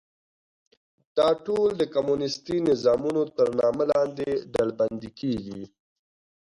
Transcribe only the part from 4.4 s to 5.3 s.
ډلبندي